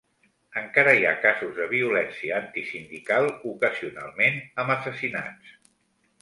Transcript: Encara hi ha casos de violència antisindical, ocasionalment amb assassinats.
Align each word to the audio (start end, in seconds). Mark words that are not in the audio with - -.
Encara 0.59 0.93
hi 0.99 1.03
ha 1.09 1.17
casos 1.25 1.51
de 1.57 1.67
violència 1.73 2.39
antisindical, 2.45 3.29
ocasionalment 3.53 4.41
amb 4.65 4.75
assassinats. 4.79 5.55